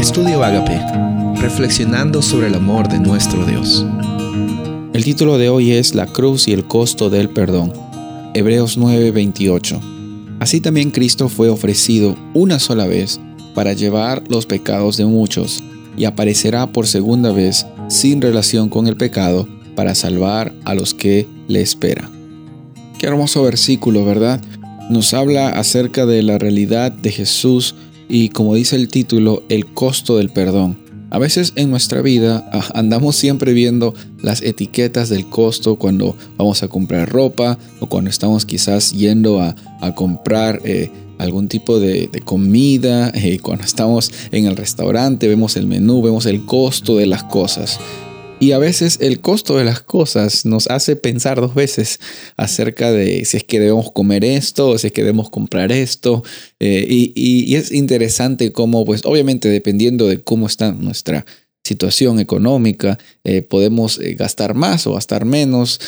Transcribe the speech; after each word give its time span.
Estudio 0.00 0.42
Agape, 0.42 0.80
reflexionando 1.42 2.22
sobre 2.22 2.46
el 2.46 2.54
amor 2.54 2.88
de 2.88 2.98
nuestro 2.98 3.44
Dios. 3.44 3.84
El 4.94 5.04
título 5.04 5.36
de 5.36 5.50
hoy 5.50 5.72
es 5.72 5.94
La 5.94 6.06
cruz 6.06 6.48
y 6.48 6.54
el 6.54 6.66
costo 6.66 7.10
del 7.10 7.28
perdón. 7.28 7.74
Hebreos 8.32 8.78
9:28. 8.78 9.78
Así 10.40 10.62
también 10.62 10.90
Cristo 10.90 11.28
fue 11.28 11.50
ofrecido 11.50 12.16
una 12.32 12.58
sola 12.58 12.86
vez 12.86 13.20
para 13.54 13.74
llevar 13.74 14.24
los 14.30 14.46
pecados 14.46 14.96
de 14.96 15.04
muchos 15.04 15.62
y 15.98 16.06
aparecerá 16.06 16.72
por 16.72 16.86
segunda 16.86 17.30
vez 17.30 17.66
sin 17.88 18.22
relación 18.22 18.70
con 18.70 18.86
el 18.86 18.96
pecado 18.96 19.46
para 19.76 19.94
salvar 19.94 20.54
a 20.64 20.74
los 20.74 20.94
que 20.94 21.28
le 21.46 21.60
esperan. 21.60 22.10
Qué 22.98 23.06
hermoso 23.06 23.42
versículo, 23.42 24.06
¿verdad? 24.06 24.40
Nos 24.88 25.12
habla 25.12 25.50
acerca 25.50 26.06
de 26.06 26.22
la 26.22 26.38
realidad 26.38 26.90
de 26.90 27.10
Jesús 27.12 27.74
y 28.10 28.30
como 28.30 28.54
dice 28.54 28.76
el 28.76 28.88
título, 28.88 29.42
el 29.48 29.66
costo 29.66 30.18
del 30.18 30.30
perdón. 30.30 30.78
A 31.10 31.18
veces 31.18 31.52
en 31.56 31.70
nuestra 31.70 32.02
vida 32.02 32.48
ah, 32.52 32.68
andamos 32.74 33.16
siempre 33.16 33.52
viendo 33.52 33.94
las 34.22 34.42
etiquetas 34.42 35.08
del 35.08 35.28
costo 35.28 35.76
cuando 35.76 36.16
vamos 36.36 36.62
a 36.62 36.68
comprar 36.68 37.08
ropa 37.08 37.58
o 37.80 37.86
cuando 37.86 38.10
estamos 38.10 38.44
quizás 38.44 38.92
yendo 38.92 39.40
a, 39.40 39.54
comprar 39.94 40.60
eh, 40.64 40.90
algún 41.18 41.48
tipo 41.48 41.80
de, 41.80 42.08
comida, 42.24 43.10
eh, 43.14 43.38
cuando 43.40 43.64
estamos 43.64 44.12
en 44.30 44.46
el 44.46 44.56
restaurante, 44.56 45.26
vemos 45.26 45.56
el 45.56 45.66
menú, 45.66 46.00
vemos 46.02 46.26
el 46.26 46.44
costo 46.44 46.96
de 46.96 47.06
las 47.06 47.24
cosas. 47.24 47.80
Y 48.40 48.52
a 48.52 48.58
veces 48.58 48.96
el 49.02 49.20
costo 49.20 49.58
de 49.58 49.64
las 49.64 49.82
cosas 49.82 50.46
nos 50.46 50.66
hace 50.68 50.96
pensar 50.96 51.42
dos 51.42 51.54
veces 51.54 52.00
acerca 52.38 52.90
de 52.90 53.26
si 53.26 53.36
es 53.36 53.44
que 53.44 53.60
debemos 53.60 53.92
comer 53.92 54.24
esto 54.24 54.78
si 54.78 54.86
es 54.86 54.92
que 54.94 55.02
debemos 55.02 55.28
comprar 55.28 55.70
esto. 55.72 56.24
Eh, 56.58 56.86
y, 56.88 57.54
es 57.54 57.70
interesante 57.70 58.50
cómo, 58.50 58.86
pues 58.86 59.02
obviamente 59.04 59.50
dependiendo 59.50 60.08
de 60.08 60.22
cómo 60.22 60.46
está 60.46 60.72
nuestra 60.72 61.26
situación 61.62 62.18
económica, 62.18 62.98
eh, 63.24 63.42
podemos 63.42 63.98
eh, 63.98 64.14
gastar 64.14 64.54
más 64.54 64.86
o 64.86 64.94
gastar 64.94 65.26
menos. 65.26 65.78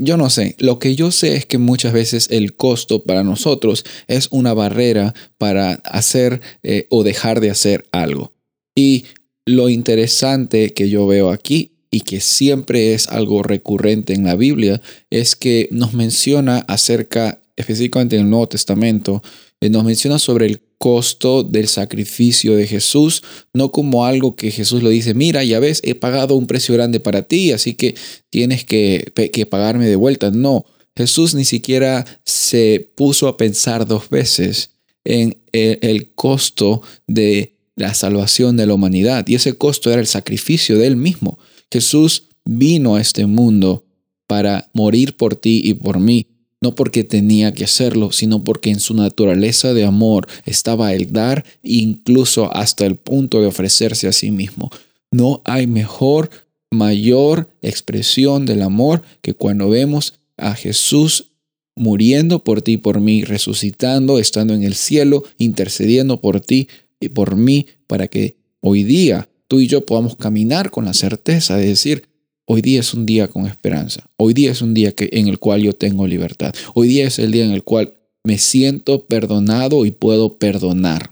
yo 0.00 0.16
no 0.16 0.28
sé, 0.28 0.56
lo 0.58 0.80
que 0.80 0.96
yo 0.96 1.12
sé 1.12 1.36
es 1.36 1.46
que 1.46 1.58
muchas 1.58 1.92
veces 1.92 2.26
el 2.30 2.56
costo 2.56 3.04
para 3.04 3.22
nosotros 3.22 3.84
es 4.08 4.26
una 4.32 4.54
barrera 4.54 5.14
para 5.38 5.74
hacer 5.84 6.40
o 6.90 7.04
dejar 7.04 7.40
de 7.40 7.50
hacer 7.50 7.84
algo. 7.92 8.32
Y 8.74 9.04
lo 9.46 9.68
interesante 9.68 10.72
que 10.72 10.88
yo 10.88 11.06
veo 11.06 11.30
aquí 11.30 11.71
y 11.92 12.00
que 12.00 12.20
siempre 12.20 12.94
es 12.94 13.06
algo 13.06 13.42
recurrente 13.42 14.14
en 14.14 14.24
la 14.24 14.34
Biblia, 14.34 14.80
es 15.10 15.36
que 15.36 15.68
nos 15.70 15.92
menciona 15.92 16.64
acerca, 16.66 17.42
específicamente 17.54 18.16
en 18.16 18.22
el 18.22 18.30
Nuevo 18.30 18.48
Testamento, 18.48 19.22
eh, 19.60 19.68
nos 19.68 19.84
menciona 19.84 20.18
sobre 20.18 20.46
el 20.46 20.62
costo 20.78 21.42
del 21.42 21.68
sacrificio 21.68 22.56
de 22.56 22.66
Jesús, 22.66 23.22
no 23.52 23.70
como 23.70 24.06
algo 24.06 24.34
que 24.34 24.50
Jesús 24.50 24.82
lo 24.82 24.88
dice, 24.88 25.12
mira, 25.12 25.44
ya 25.44 25.60
ves, 25.60 25.80
he 25.84 25.94
pagado 25.94 26.34
un 26.34 26.46
precio 26.46 26.74
grande 26.74 26.98
para 26.98 27.22
ti, 27.24 27.52
así 27.52 27.74
que 27.74 27.94
tienes 28.30 28.64
que, 28.64 29.12
que 29.30 29.46
pagarme 29.46 29.86
de 29.86 29.96
vuelta. 29.96 30.30
No, 30.30 30.64
Jesús 30.96 31.34
ni 31.34 31.44
siquiera 31.44 32.06
se 32.24 32.90
puso 32.96 33.28
a 33.28 33.36
pensar 33.36 33.86
dos 33.86 34.08
veces 34.08 34.70
en 35.04 35.36
el, 35.52 35.78
el 35.82 36.14
costo 36.14 36.80
de 37.06 37.58
la 37.76 37.92
salvación 37.92 38.56
de 38.56 38.66
la 38.66 38.74
humanidad, 38.74 39.28
y 39.28 39.34
ese 39.34 39.58
costo 39.58 39.92
era 39.92 40.00
el 40.00 40.06
sacrificio 40.06 40.78
de 40.78 40.86
él 40.86 40.96
mismo. 40.96 41.38
Jesús 41.72 42.28
vino 42.44 42.96
a 42.96 43.00
este 43.00 43.24
mundo 43.24 43.86
para 44.26 44.70
morir 44.74 45.16
por 45.16 45.36
ti 45.36 45.62
y 45.64 45.72
por 45.72 46.00
mí, 46.00 46.26
no 46.60 46.74
porque 46.74 47.02
tenía 47.02 47.52
que 47.54 47.64
hacerlo, 47.64 48.12
sino 48.12 48.44
porque 48.44 48.70
en 48.70 48.78
su 48.78 48.94
naturaleza 48.94 49.72
de 49.72 49.84
amor 49.84 50.28
estaba 50.44 50.92
el 50.92 51.12
dar, 51.12 51.44
incluso 51.62 52.54
hasta 52.54 52.84
el 52.84 52.96
punto 52.96 53.40
de 53.40 53.46
ofrecerse 53.46 54.06
a 54.06 54.12
sí 54.12 54.30
mismo. 54.30 54.70
No 55.10 55.40
hay 55.44 55.66
mejor, 55.66 56.30
mayor 56.70 57.50
expresión 57.62 58.44
del 58.44 58.62
amor 58.62 59.02
que 59.22 59.34
cuando 59.34 59.68
vemos 59.68 60.20
a 60.36 60.54
Jesús 60.54 61.32
muriendo 61.74 62.44
por 62.44 62.60
ti 62.60 62.72
y 62.72 62.76
por 62.76 63.00
mí, 63.00 63.24
resucitando, 63.24 64.18
estando 64.18 64.52
en 64.54 64.62
el 64.62 64.74
cielo, 64.74 65.24
intercediendo 65.38 66.20
por 66.20 66.40
ti 66.40 66.68
y 67.00 67.08
por 67.08 67.36
mí, 67.36 67.66
para 67.86 68.08
que 68.08 68.36
hoy 68.60 68.84
día 68.84 69.28
tú 69.52 69.60
y 69.60 69.66
yo 69.66 69.84
podamos 69.84 70.16
caminar 70.16 70.70
con 70.70 70.86
la 70.86 70.94
certeza 70.94 71.58
de 71.58 71.66
decir, 71.66 72.08
hoy 72.46 72.62
día 72.62 72.80
es 72.80 72.94
un 72.94 73.04
día 73.04 73.28
con 73.28 73.44
esperanza, 73.44 74.08
hoy 74.16 74.32
día 74.32 74.50
es 74.50 74.62
un 74.62 74.72
día 74.72 74.92
que, 74.92 75.10
en 75.12 75.28
el 75.28 75.38
cual 75.38 75.60
yo 75.60 75.74
tengo 75.74 76.06
libertad, 76.06 76.54
hoy 76.72 76.88
día 76.88 77.06
es 77.06 77.18
el 77.18 77.32
día 77.32 77.44
en 77.44 77.50
el 77.50 77.62
cual 77.62 77.92
me 78.24 78.38
siento 78.38 79.04
perdonado 79.04 79.84
y 79.84 79.90
puedo 79.90 80.38
perdonar. 80.38 81.10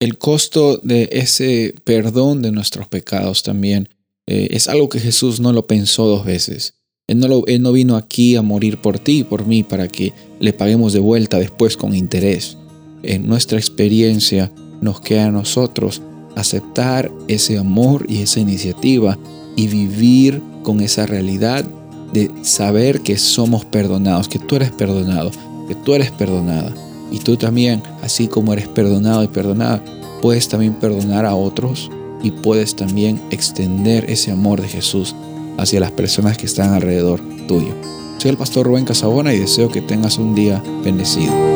El 0.00 0.16
costo 0.16 0.78
de 0.78 1.10
ese 1.12 1.74
perdón 1.84 2.40
de 2.40 2.52
nuestros 2.52 2.88
pecados 2.88 3.42
también 3.42 3.90
eh, 4.26 4.48
es 4.52 4.66
algo 4.68 4.88
que 4.88 4.98
Jesús 4.98 5.40
no 5.40 5.52
lo 5.52 5.66
pensó 5.66 6.06
dos 6.06 6.24
veces. 6.24 6.76
Él 7.06 7.18
no, 7.18 7.44
él 7.46 7.60
no 7.60 7.72
vino 7.72 7.96
aquí 7.96 8.34
a 8.36 8.40
morir 8.40 8.78
por 8.78 8.98
ti 8.98 9.18
y 9.18 9.24
por 9.24 9.46
mí 9.46 9.62
para 9.62 9.88
que 9.88 10.14
le 10.40 10.54
paguemos 10.54 10.94
de 10.94 11.00
vuelta 11.00 11.38
después 11.38 11.76
con 11.76 11.94
interés. 11.94 12.56
En 13.02 13.26
nuestra 13.26 13.58
experiencia 13.58 14.50
nos 14.80 15.02
queda 15.02 15.26
a 15.26 15.30
nosotros 15.30 16.00
aceptar 16.36 17.10
ese 17.28 17.58
amor 17.58 18.06
y 18.08 18.22
esa 18.22 18.40
iniciativa 18.40 19.18
y 19.56 19.68
vivir 19.68 20.42
con 20.62 20.80
esa 20.80 21.06
realidad 21.06 21.64
de 22.12 22.30
saber 22.42 23.00
que 23.00 23.18
somos 23.18 23.64
perdonados, 23.64 24.28
que 24.28 24.38
tú 24.38 24.56
eres 24.56 24.70
perdonado, 24.70 25.30
que 25.68 25.74
tú 25.74 25.94
eres 25.94 26.10
perdonada. 26.10 26.72
Y 27.10 27.18
tú 27.18 27.36
también, 27.36 27.82
así 28.02 28.28
como 28.28 28.52
eres 28.52 28.68
perdonado 28.68 29.22
y 29.22 29.28
perdonada, 29.28 29.82
puedes 30.22 30.48
también 30.48 30.74
perdonar 30.74 31.26
a 31.26 31.34
otros 31.34 31.90
y 32.22 32.30
puedes 32.30 32.74
también 32.74 33.20
extender 33.30 34.08
ese 34.08 34.30
amor 34.30 34.60
de 34.60 34.68
Jesús 34.68 35.14
hacia 35.58 35.80
las 35.80 35.92
personas 35.92 36.38
que 36.38 36.46
están 36.46 36.72
alrededor 36.72 37.20
tuyo. 37.46 37.74
Soy 38.18 38.30
el 38.30 38.36
pastor 38.36 38.66
Rubén 38.66 38.84
Casabona 38.84 39.34
y 39.34 39.38
deseo 39.38 39.68
que 39.68 39.82
tengas 39.82 40.18
un 40.18 40.34
día 40.34 40.62
bendecido. 40.82 41.53